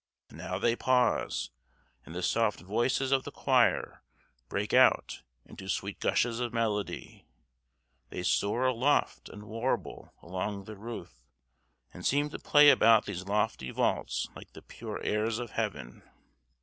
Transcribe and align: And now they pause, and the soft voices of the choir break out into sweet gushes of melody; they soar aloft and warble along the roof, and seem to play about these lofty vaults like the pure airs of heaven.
And 0.29 0.39
now 0.39 0.57
they 0.57 0.75
pause, 0.75 1.51
and 2.07 2.15
the 2.15 2.23
soft 2.23 2.61
voices 2.61 3.11
of 3.11 3.23
the 3.23 3.31
choir 3.31 4.01
break 4.49 4.73
out 4.73 5.21
into 5.45 5.69
sweet 5.69 5.99
gushes 5.99 6.39
of 6.39 6.51
melody; 6.51 7.27
they 8.09 8.23
soar 8.23 8.65
aloft 8.65 9.29
and 9.29 9.43
warble 9.43 10.11
along 10.23 10.63
the 10.63 10.75
roof, 10.75 11.27
and 11.93 12.03
seem 12.03 12.31
to 12.31 12.39
play 12.39 12.71
about 12.71 13.05
these 13.05 13.27
lofty 13.27 13.69
vaults 13.69 14.27
like 14.35 14.53
the 14.53 14.63
pure 14.63 14.99
airs 15.03 15.37
of 15.37 15.51
heaven. 15.51 16.01